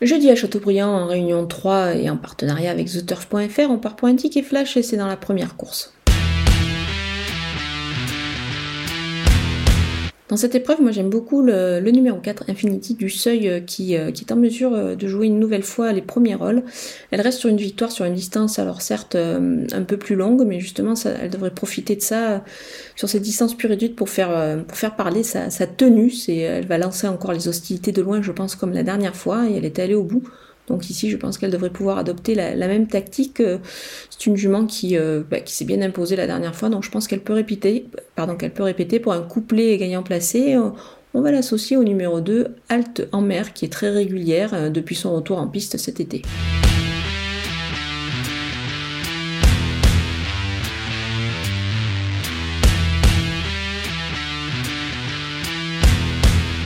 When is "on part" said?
3.70-3.96